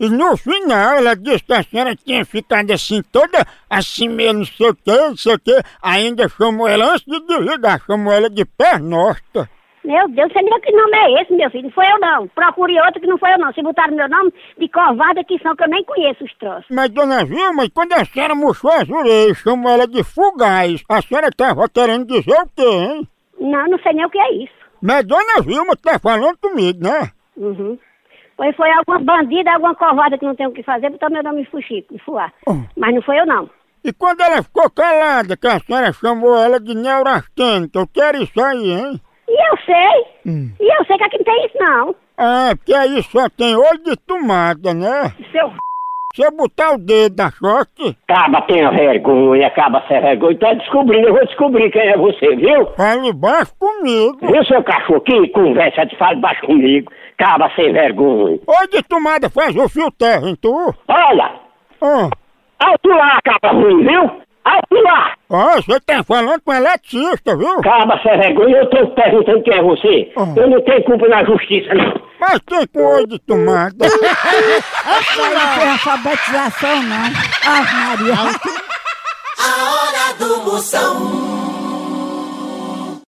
E 0.00 0.09
no 0.09 0.37
final 0.37 0.97
ela 0.97 1.14
disse 1.14 1.45
que 1.45 1.53
a 1.53 1.62
senhora 1.62 1.95
tinha 1.95 2.25
ficado 2.25 2.73
assim, 2.73 3.00
toda 3.12 3.47
assim 3.71 4.09
meio 4.09 4.33
não 4.33 4.45
sei 4.45 4.71
o 4.71 4.75
que, 4.75 4.91
não 4.91 5.17
sei 5.17 5.35
o 5.35 5.38
que. 5.38 5.57
Ainda 5.81 6.29
chamou 6.29 6.67
ela, 6.67 6.93
antes 6.95 7.05
de 7.07 7.21
desligar, 7.21 7.81
chamou 7.87 8.12
ela 8.12 8.29
de 8.29 8.45
pernosta. 8.45 9.49
Meu 9.85 10.09
Deus, 10.09 10.33
você 10.33 10.41
nem 10.41 10.61
que 10.61 10.73
nome 10.73 10.97
é 10.97 11.23
esse, 11.23 11.33
meu 11.35 11.50
filho? 11.50 11.64
Não 11.64 11.71
foi 11.71 11.87
eu 11.87 11.99
não. 11.99 12.26
Procure 12.29 12.81
outro 12.81 13.00
que 13.00 13.07
não 13.07 13.19
foi 13.19 13.35
eu 13.35 13.38
não. 13.38 13.53
Se 13.53 13.62
botaram 13.62 13.95
meu 13.95 14.09
nome 14.09 14.33
de 14.59 14.67
covarde 14.69 15.23
que 15.25 15.38
são, 15.41 15.55
que 15.55 15.62
eu 15.62 15.69
nem 15.69 15.85
conheço 15.85 16.25
os 16.25 16.35
troços. 16.38 16.64
Mas, 16.71 16.88
dona 16.88 17.25
Vilma, 17.25 17.69
quando 17.73 17.93
a 17.93 18.05
senhora 18.05 18.35
murchou 18.35 18.71
as 18.71 18.88
orelhas, 18.88 19.37
chamou 19.37 19.71
ela 19.71 19.87
de 19.87 20.03
fugaz, 20.03 20.83
a 20.88 21.03
senhora 21.03 21.29
tava 21.31 21.69
querendo 21.69 22.07
dizer 22.07 22.33
o 22.33 22.49
quê, 22.57 22.62
hein? 22.62 23.09
Não, 23.38 23.67
não 23.67 23.79
sei 23.81 23.93
nem 23.93 24.07
o 24.07 24.11
que 24.11 24.19
é 24.19 24.33
isso. 24.33 24.55
Mas 24.81 25.05
dona 25.07 25.43
Vilma 25.43 25.76
tá 25.76 25.99
falando 25.99 26.38
comigo, 26.38 26.83
né? 26.83 27.11
Uhum. 27.37 27.79
Pois 28.37 28.57
foi 28.57 28.71
alguma 28.73 28.99
bandida, 29.00 29.53
alguma 29.53 29.75
covarde 29.75 30.19
que 30.19 30.25
não 30.25 30.35
tem 30.35 30.47
o 30.47 30.53
que 30.53 30.62
fazer, 30.62 30.91
botou 30.91 31.11
meu 31.11 31.23
nome 31.23 31.43
em 31.43 31.45
fuxico, 31.45 31.95
em 31.95 31.99
fuá. 31.99 32.33
Mas 32.76 32.95
não 32.95 33.03
foi 33.03 33.21
eu 33.21 33.26
não. 33.26 33.50
E 33.85 33.93
quando 33.93 34.23
ela 34.23 34.43
ficou 34.43 34.69
calada, 34.71 35.37
que 35.37 35.47
a 35.47 35.61
senhora 35.61 35.93
chamou 35.93 36.35
ela 36.35 36.59
de 36.59 36.75
neurastênica, 36.75 37.79
eu 37.79 37.87
quero 37.87 38.23
isso 38.23 38.43
aí, 38.43 38.71
hein? 38.71 39.00
E 39.28 39.33
eu 39.33 39.57
sei. 39.64 40.54
E 40.61 40.78
eu 40.78 40.85
sei 40.85 40.97
que 40.97 41.04
aqui 41.04 41.19
não 41.19 41.25
tem 41.25 41.47
isso 41.47 41.59
não. 41.59 41.95
É, 42.16 42.54
porque 42.54 42.75
aí 42.75 43.02
só 43.04 43.28
tem 43.28 43.57
olho 43.57 43.83
de 43.85 43.97
tomada, 43.97 44.73
né? 44.73 45.12
Seu 45.33 45.52
Se 46.14 46.23
eu 46.23 46.31
botar 46.31 46.75
o 46.75 46.78
dedo 46.78 47.16
na 47.16 47.31
sorte... 47.33 47.97
Acaba 48.07 48.43
tenha 48.43 48.71
vergonha, 48.71 49.49
acaba 49.49 49.83
sem 49.88 50.00
vergonha. 50.00 50.38
Tá 50.38 50.54
descobrindo, 50.54 51.09
eu 51.09 51.14
vou 51.14 51.26
descobrir 51.26 51.71
quem 51.73 51.83
é 51.83 51.97
você, 51.97 52.37
viu? 52.37 52.66
Fale 52.76 53.12
baixo 53.12 53.52
comigo. 53.59 54.19
Viu, 54.23 54.45
seu 54.45 54.62
cachorro? 54.62 55.00
Que 55.00 55.28
conversa 55.31 55.85
de 55.87 55.97
fale 55.97 56.21
baixo 56.21 56.43
comigo. 56.47 56.93
Acaba 57.19 57.50
sem 57.57 57.73
vergonha. 57.73 58.38
Olho 58.47 58.71
de 58.71 58.83
tomada 58.85 59.28
faz 59.28 59.57
o 59.57 59.69
fio 59.69 59.90
terra 59.90 60.28
em 60.28 60.37
tu. 60.37 60.73
Olha! 60.87 61.33
Ah. 61.83 62.09
Alto 62.61 62.88
lá, 62.88 63.19
acaba 63.19 63.52
ruim, 63.52 63.85
viu? 63.85 64.11
Alto 64.45 64.75
lá! 64.83 65.15
Ó, 65.31 65.57
você 65.57 65.81
tá 65.81 66.05
falando 66.05 66.41
com 66.43 66.53
eletricista, 66.53 67.37
viu? 67.37 67.59
Acaba 67.59 67.99
sem 68.03 68.19
vergonha, 68.19 68.59
eu 68.59 68.71
tô 68.71 68.87
perguntando 68.89 69.43
quem 69.43 69.55
é 69.55 69.63
você. 69.63 70.13
Eu 70.37 70.51
não 70.51 70.61
tenho 70.63 70.85
culpa 70.85 71.09
na 71.09 71.25
justiça, 71.25 71.73
não. 71.75 71.95
Mas 72.21 72.41
tem 72.47 72.83
olho 72.83 73.07
de 73.07 73.19
tomada. 73.21 73.87
Isso 73.89 75.23
aí 75.23 75.35
não 75.35 75.59
tem 75.59 75.71
alfabetização, 75.71 76.83
não. 76.83 77.13
Ah, 77.47 77.63
Maria. 77.73 78.15
A 79.39 79.49
hora 79.73 80.15
do 80.19 80.43
Moção. 80.45 80.97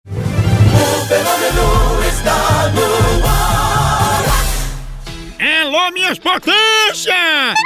O 0.06 1.06
fenômeno 1.08 2.04
está 2.08 2.36
no 2.74 3.26
ar. 3.26 4.22
Alô, 5.62 5.90
minhas 5.92 6.18
potências! 6.18 7.56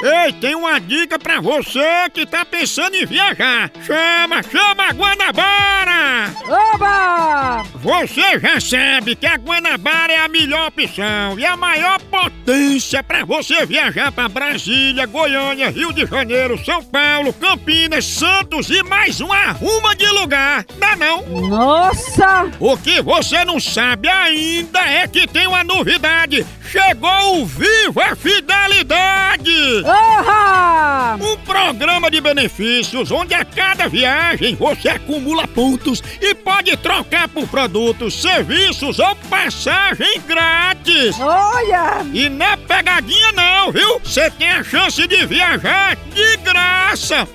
Ei, 0.00 0.32
tem 0.32 0.54
uma 0.54 0.78
dica 0.78 1.18
pra 1.18 1.40
você 1.40 2.08
que 2.14 2.24
tá 2.24 2.44
pensando 2.44 2.94
em 2.94 3.04
viajar. 3.04 3.68
Chama, 3.84 4.42
chama 4.44 4.84
a 4.84 4.92
Guanabara! 4.92 6.34
Oba! 6.46 7.64
Você 7.74 8.38
já 8.38 8.60
sabe 8.60 9.16
que 9.16 9.26
a 9.26 9.36
Guanabara 9.36 10.12
é 10.12 10.20
a 10.20 10.28
melhor 10.28 10.68
opção 10.68 11.36
e 11.36 11.44
a 11.44 11.56
maior 11.56 12.00
potência 12.02 13.02
pra 13.02 13.24
você 13.24 13.66
viajar 13.66 14.12
pra 14.12 14.28
Brasília, 14.28 15.04
Goiânia, 15.04 15.70
Rio 15.70 15.92
de 15.92 16.06
Janeiro, 16.06 16.62
São 16.64 16.82
Paulo, 16.84 17.32
Campinas, 17.32 18.04
Santos 18.04 18.70
e 18.70 18.84
mais 18.84 19.20
uma 19.20 19.36
arruma 19.36 19.96
de 19.96 20.06
lugar. 20.06 20.64
Dá 20.78 20.94
não? 20.94 21.26
Nossa! 21.26 22.48
O 22.60 22.76
que 22.76 23.02
você 23.02 23.44
não 23.44 23.58
sabe 23.58 24.08
ainda 24.08 24.80
é 24.80 25.08
que 25.08 25.26
tem 25.26 25.48
uma 25.48 25.64
novidade. 25.64 26.46
Chegou 26.70 27.40
o 27.40 27.46
Viva 27.46 28.14
Fidelidade! 28.14 29.87
Orra! 29.88 31.16
Um 31.18 31.36
programa 31.38 32.10
de 32.10 32.20
benefícios 32.20 33.10
onde 33.10 33.32
a 33.32 33.42
cada 33.42 33.88
viagem 33.88 34.54
você 34.54 34.90
acumula 34.90 35.48
pontos 35.48 36.02
e 36.20 36.34
pode 36.34 36.76
trocar 36.76 37.26
por 37.28 37.48
produtos, 37.48 38.20
serviços 38.20 38.98
ou 38.98 39.16
passagem 39.30 40.20
grátis. 40.26 41.18
Olha! 41.18 42.04
E 42.12 42.28
não 42.28 42.44
é 42.44 42.56
pegadinha 42.56 43.32
não, 43.32 43.72
viu? 43.72 43.98
Você 44.00 44.30
tem 44.32 44.50
a 44.50 44.62
chance 44.62 45.06
de 45.06 45.24
viajar 45.24 45.96
de 45.96 46.36
graça. 46.38 47.26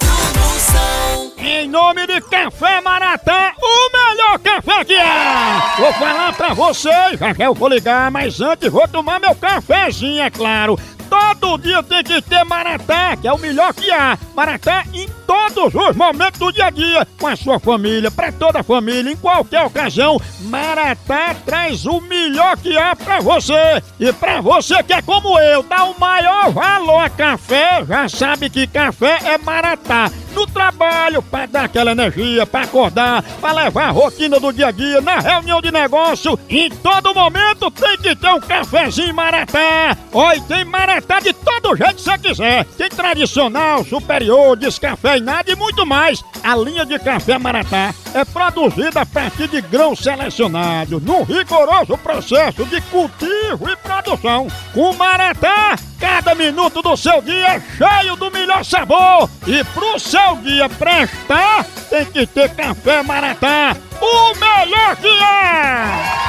do 0.00 0.38
Moção. 0.40 1.32
Em 1.38 1.68
nome 1.68 2.06
de 2.06 2.20
Café 2.22 2.80
Maratá, 2.80 3.54
o 3.60 3.90
melhor 3.92 4.38
café 4.40 4.84
que 4.84 4.94
é! 4.94 5.76
Vou 5.78 5.92
falar 5.94 6.32
pra 6.34 6.54
vocês, 6.54 7.18
já 7.18 7.32
já 7.32 7.44
eu 7.44 7.54
vou 7.54 7.68
ligar, 7.68 8.10
mas 8.10 8.40
antes 8.40 8.70
vou 8.70 8.86
tomar 8.88 9.20
meu 9.20 9.34
cafezinho, 9.34 10.22
é 10.22 10.30
claro. 10.30 10.78
Todo 11.08 11.58
dia 11.58 11.82
tem 11.82 12.02
que 12.02 12.20
ter 12.20 12.44
Maratá, 12.44 13.16
que 13.16 13.26
é 13.26 13.32
o 13.32 13.38
melhor 13.38 13.72
que 13.72 13.90
há. 13.90 14.18
Maratá 14.34 14.84
em 14.92 15.08
todos 15.26 15.74
os 15.74 15.96
momentos 15.96 16.38
do 16.38 16.52
dia 16.52 16.66
a 16.66 16.70
dia, 16.70 17.06
com 17.18 17.26
a 17.26 17.36
sua 17.36 17.58
família, 17.58 18.10
pra 18.10 18.30
toda 18.32 18.60
a 18.60 18.62
família, 18.62 19.12
em 19.12 19.16
qualquer 19.16 19.64
ocasião. 19.64 20.20
Maratá 20.42 21.34
traz 21.44 21.86
o 21.86 22.00
melhor 22.00 22.56
que 22.56 22.76
há 22.76 22.94
pra 22.94 23.20
você. 23.20 23.82
E 23.98 24.12
pra 24.12 24.40
você 24.40 24.82
que 24.82 24.92
é 24.92 25.02
como 25.02 25.38
eu, 25.38 25.62
dá 25.62 25.84
o 25.84 25.98
maior 25.98 26.50
valor 26.50 27.04
a 27.04 27.10
café, 27.10 27.84
já 27.86 28.08
sabe 28.08 28.50
que 28.50 28.66
café 28.66 29.18
é 29.24 29.38
Maratá. 29.38 30.10
No 30.38 30.46
trabalho, 30.46 31.20
pra 31.20 31.46
dar 31.46 31.64
aquela 31.64 31.90
energia, 31.90 32.46
pra 32.46 32.60
acordar, 32.60 33.24
pra 33.40 33.50
levar 33.50 33.88
a 33.88 33.90
rotina 33.90 34.38
do 34.38 34.52
dia 34.52 34.68
a 34.68 34.70
dia, 34.70 35.00
na 35.00 35.18
reunião 35.18 35.60
de 35.60 35.72
negócio, 35.72 36.38
em 36.48 36.70
todo 36.70 37.12
momento 37.12 37.68
tem 37.72 37.98
que 37.98 38.14
ter 38.14 38.28
um 38.28 38.38
cafezinho 38.38 39.12
Maratá. 39.12 39.96
Oi, 40.12 40.40
tem 40.42 40.64
Maratá 40.64 41.18
de 41.18 41.32
todo 41.32 41.74
jeito 41.74 41.96
que 41.96 42.02
você 42.02 42.18
quiser. 42.18 42.64
Tem 42.64 42.88
tradicional, 42.88 43.84
superior, 43.84 44.56
descafeinado 44.56 45.50
e 45.50 45.56
muito 45.56 45.84
mais. 45.84 46.22
A 46.44 46.54
linha 46.54 46.86
de 46.86 47.00
café 47.00 47.36
Maratá 47.36 47.92
é 48.14 48.24
produzida 48.24 49.00
a 49.00 49.06
partir 49.06 49.48
de 49.48 49.60
grãos 49.60 49.98
selecionados, 49.98 51.02
num 51.02 51.24
rigoroso 51.24 51.98
processo 51.98 52.64
de 52.64 52.80
cultivo 52.82 53.68
e 53.68 53.76
produção. 53.76 54.46
Com 54.72 54.92
Maratá, 54.92 55.76
cada 55.98 56.32
minuto 56.36 56.80
do 56.80 56.96
seu 56.96 57.20
dia 57.20 57.56
é 57.56 57.62
cheio 57.76 58.14
do 58.14 58.30
melhor 58.30 58.64
sabor. 58.64 59.28
E 59.46 59.64
pro 59.64 59.98
seu 59.98 60.27
dia 60.36 60.68
prestar, 60.68 61.64
tem 61.90 62.04
que 62.06 62.26
ter 62.26 62.54
café 62.54 63.02
Maratá, 63.02 63.76
o 64.00 64.34
melhor 64.38 64.96
que 64.96 65.08
é! 65.08 66.28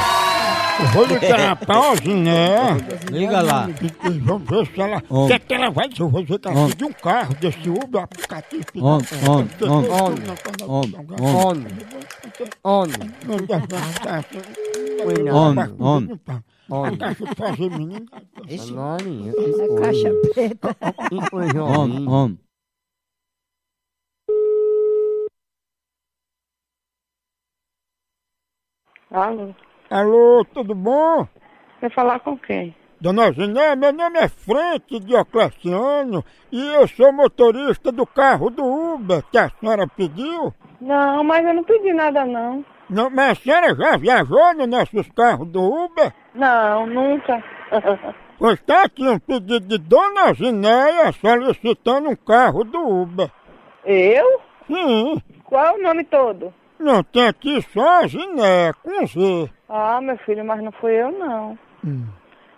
Eu 0.79 0.85
Vou 0.93 1.05
ligar 1.05 1.57
pra 1.57 1.91
Ozinha. 1.91 2.77
Liga 3.11 3.41
lá. 3.41 3.67
Vamos 4.21 4.49
ver 4.49 4.65
se 4.67 4.79
ela. 4.79 5.03
O 5.09 5.27
que 5.27 5.33
é 5.33 5.39
que 5.39 5.53
ela 5.53 5.69
vai 5.69 5.89
dizer? 5.89 6.03
Eu 6.03 6.09
vou 6.09 6.23
dizer 6.23 6.39
que 6.39 6.47
ela 6.47 6.67
pediu 6.69 6.87
um 6.87 6.93
carro 6.93 7.33
desse 7.35 7.69
Uber 7.69 8.01
aplicativo. 8.03 8.63
Homem, 8.77 9.05
homem, 9.27 9.49
homem, 9.61 10.29
homem, 10.65 11.05
homem. 11.19 11.67
Homem. 12.63 13.11
Homem, 15.33 15.75
homem. 15.79 16.19
A 16.71 16.97
caixa 16.97 17.25
de 17.25 17.35
fazer 17.35 17.69
menino. 17.71 18.05
Maninha, 18.73 19.33
É 19.33 19.81
caixa 19.81 20.11
preta. 20.33 20.75
Homem, 21.59 22.07
homem. 22.07 22.39
Alô? 29.11 29.55
Alô, 29.89 30.45
tudo 30.53 30.75
bom? 30.75 31.27
Quer 31.79 31.91
falar 31.91 32.19
com 32.19 32.37
quem? 32.37 32.75
Dona 33.01 33.31
Ziné, 33.31 33.75
meu 33.75 33.91
nome 33.91 34.19
é 34.19 34.27
Frente 34.27 34.99
Diocleciano 34.99 36.23
e 36.51 36.75
eu 36.75 36.87
sou 36.87 37.11
motorista 37.11 37.91
do 37.91 38.05
carro 38.05 38.51
do 38.51 38.63
Uber 38.63 39.23
que 39.31 39.37
a 39.39 39.49
senhora 39.49 39.87
pediu. 39.87 40.53
Não, 40.79 41.23
mas 41.23 41.43
eu 41.43 41.55
não 41.55 41.63
pedi 41.63 41.91
nada 41.91 42.23
não. 42.23 42.63
Não, 42.87 43.09
mas 43.09 43.31
a 43.31 43.41
senhora 43.41 43.75
já 43.75 43.97
viajou 43.97 44.53
nos 44.53 44.67
nossos 44.67 45.07
carros 45.15 45.47
do 45.47 45.59
Uber? 45.59 46.13
Não, 46.35 46.85
nunca. 46.85 47.43
Pois 48.37 48.53
está 48.53 48.83
aqui 48.83 49.05
um 49.05 49.19
pedido 49.19 49.59
de 49.59 49.77
Dona 49.77 50.33
Zinéia 50.33 51.11
solicitando 51.11 52.09
um 52.09 52.15
carro 52.15 52.63
do 52.63 52.79
Uber. 52.79 53.29
Eu? 53.83 54.39
Sim. 54.65 55.21
Qual 55.43 55.65
é 55.65 55.71
o 55.73 55.83
nome 55.83 56.05
todo? 56.05 56.53
Não, 56.79 57.03
tem 57.03 57.27
aqui 57.27 57.61
só 57.73 58.07
Zinéia, 58.07 58.73
com 58.73 59.05
Z. 59.05 59.49
Ah, 59.67 59.99
meu 60.01 60.17
filho, 60.19 60.45
mas 60.45 60.63
não 60.63 60.71
fui 60.71 60.93
eu 60.93 61.11
não. 61.11 61.57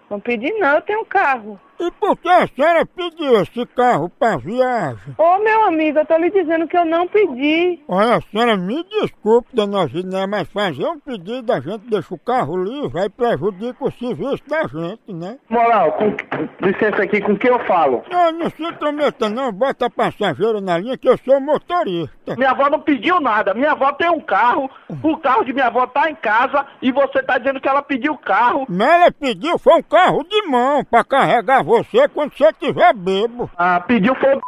Não 0.10 0.20
pedi 0.20 0.52
não, 0.54 0.76
eu 0.76 0.82
tenho 0.82 1.02
um 1.02 1.06
carro. 1.06 1.60
E 1.82 1.90
por 1.94 2.16
que 2.16 2.30
a 2.30 2.46
senhora 2.46 2.86
pediu 2.86 3.42
esse 3.42 3.66
carro 3.66 4.08
para 4.08 4.38
viagem? 4.38 5.16
Ô 5.18 5.40
meu 5.40 5.64
amigo, 5.64 5.98
eu 5.98 6.06
tô 6.06 6.16
lhe 6.16 6.30
dizendo 6.30 6.68
que 6.68 6.78
eu 6.78 6.86
não 6.86 7.08
pedi. 7.08 7.80
Olha, 7.88 8.18
a 8.18 8.22
senhora 8.22 8.56
me 8.56 8.84
desculpe, 8.84 9.50
dona 9.52 9.88
Ziné, 9.88 10.28
mas 10.28 10.48
fazer 10.50 10.86
um 10.86 11.00
pedido, 11.00 11.52
a 11.52 11.60
gente 11.60 11.90
deixa 11.90 12.14
o 12.14 12.20
carro 12.20 12.56
livre, 12.64 13.00
aí 13.00 13.10
prejudica 13.10 13.84
o 13.84 13.92
serviço 13.92 14.44
da 14.48 14.62
gente, 14.68 15.12
né? 15.12 15.40
Moral, 15.50 15.94
com, 15.94 16.16
licença 16.64 17.02
aqui, 17.02 17.20
com 17.20 17.36
quem 17.36 17.50
eu 17.50 17.58
falo? 17.66 18.04
Não, 18.12 18.32
não 18.32 18.50
se 18.52 18.62
intrometa 18.62 19.28
não, 19.28 19.52
bota 19.52 19.90
passageiro 19.90 20.62
na 20.62 20.78
linha 20.78 20.96
que 20.96 21.10
eu 21.10 21.18
sou 21.18 21.40
motorista. 21.40 22.36
Minha 22.38 22.52
avó 22.52 22.70
não 22.70 22.80
pediu 22.80 23.20
nada. 23.20 23.56
Minha 23.56 23.72
avó 23.72 23.92
tem 23.94 24.10
um 24.12 24.20
carro, 24.20 24.70
o 25.02 25.18
carro 25.18 25.44
de 25.44 25.52
minha 25.52 25.66
avó 25.66 25.88
tá 25.88 26.12
em 26.12 26.16
casa 26.16 26.64
e 26.80 26.92
você 26.92 27.24
tá 27.24 27.40
dizendo 27.40 27.60
que 27.60 27.68
ela 27.68 27.82
pediu 27.82 28.14
o 28.14 28.18
carro. 28.20 28.68
Mas 28.70 28.88
ela 28.88 29.12
pediu 29.12 29.58
foi 29.58 29.74
um 29.74 29.82
carro 29.82 30.24
de 30.24 30.44
mão 30.44 30.86
pra 30.86 31.04
carregar 31.04 31.71
você 31.72 32.08
quando 32.10 32.36
você 32.36 32.52
tiver 32.54 32.94
bebo. 32.94 33.50
Ah, 33.58 33.80
pediu 33.80 34.14
foi 34.16 34.36
o 34.36 34.42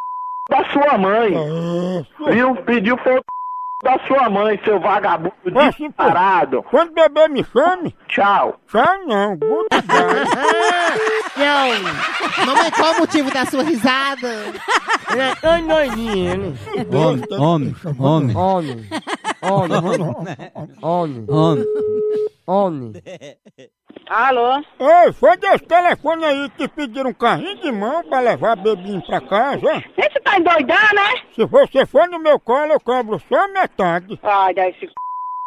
da 0.50 0.64
sua 0.72 0.98
mãe. 0.98 1.34
Viu? 2.28 2.56
Pediu 2.58 2.98
foi 2.98 3.18
o 3.18 3.24
da 3.84 4.00
sua 4.08 4.30
mãe, 4.30 4.60
seu 4.64 4.80
vagabundo 4.80 5.34
Assim, 5.60 5.92
pô, 5.92 6.04
disparado. 6.04 6.64
Quando 6.64 6.94
beber 6.94 7.30
me 7.30 7.44
chame. 7.44 7.96
Tchau. 8.08 8.58
Tchau 8.68 9.06
não. 9.06 9.38
Não, 11.38 12.46
mamãe, 12.46 12.72
qual 12.72 12.94
o 12.94 13.00
motivo 13.00 13.30
da 13.32 13.46
sua 13.46 13.64
risada? 13.64 14.28
Ele 15.12 15.22
é 15.22 15.36
tão 15.36 15.68
doidinho, 15.68 16.56
ele. 16.76 16.96
Homem, 16.96 17.76
homem, 18.00 18.36
homem. 18.36 18.36
Homem. 18.36 18.90
Homem. 20.82 21.26
Homem. 21.30 21.66
Homem. 22.48 22.94
Alô? 24.16 24.58
Ei, 24.80 25.12
foi 25.12 25.36
desse 25.38 25.64
telefone 25.66 26.24
aí 26.24 26.48
que 26.52 26.68
pediram 26.68 27.10
um 27.10 27.14
carrinho 27.16 27.56
de 27.56 27.72
mão 27.72 28.04
pra 28.04 28.20
levar 28.20 28.56
bebinho 28.56 29.02
pra 29.02 29.20
casa. 29.20 29.84
Esse 29.98 30.20
tá 30.20 30.38
endoidando, 30.38 30.94
né? 30.94 31.24
Se 31.34 31.44
você 31.46 31.84
for 31.84 32.08
no 32.08 32.20
meu 32.20 32.40
colo, 32.40 32.74
eu 32.74 32.80
cobro 32.80 33.20
só 33.28 33.48
metade. 33.48 34.20
Ai, 34.22 34.54
dá 34.54 34.70
esse 34.70 34.82
c... 34.82 34.94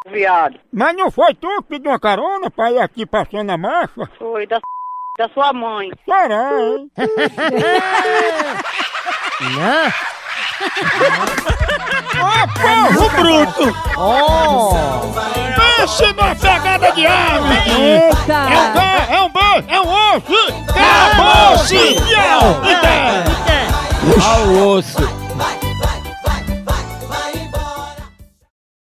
viado. 0.09 0.59
Mas 0.73 0.97
não 0.97 1.13
foi 1.13 1.33
tu 1.35 1.47
que 1.63 1.69
pediu 1.69 1.93
uma 1.93 2.01
carona 2.01 2.51
pra 2.51 2.73
ir 2.73 2.81
aqui 2.81 3.07
passando 3.07 3.51
a 3.51 3.57
marcha? 3.57 4.11
Foi 4.19 4.45
da 4.49 4.61
da 5.17 5.29
sua 5.29 5.53
mãe. 5.53 5.93
Será, 6.05 6.51
hein? 6.61 6.91
Não. 9.41 10.16
Ô, 12.19 12.49
povo 12.61 13.09
bruto! 13.11 13.77
Oh! 13.97 14.75
Pense 15.55 16.13
na 16.15 16.35
pegada 16.35 16.93
de 16.93 17.07
ave! 17.07 17.71
Eita! 17.71 18.35
É 18.51 18.59
um 18.59 18.73
K, 18.73 18.79
é 19.11 19.23
um 19.23 19.29
B, 19.29 19.39
é 19.69 19.81
um 19.81 19.89
osso! 20.17 20.41
Acabou-se! 20.71 21.95
Tchau! 21.95 22.63
Ao 24.23 24.43
osso. 24.69 25.26